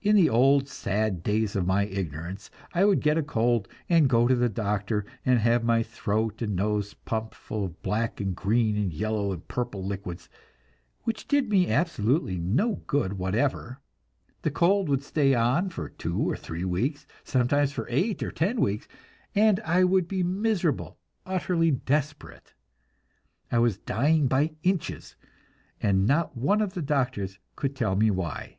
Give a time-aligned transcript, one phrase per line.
[0.00, 4.26] In the old sad days of my ignorance I would get a cold, and go
[4.26, 8.74] to the doctor, and have my throat and nose pumped full of black and green
[8.78, 10.30] and yellow and purple liquids,
[11.02, 13.80] which did me absolutely no good whatever;
[14.40, 18.62] the cold would stay on for two or three weeks, sometimes for eight or ten
[18.62, 18.88] weeks,
[19.34, 20.96] and I would be miserable,
[21.26, 22.54] utterly desperate.
[23.52, 25.16] I was dying by inches,
[25.82, 28.56] and not one of the doctors could tell me why.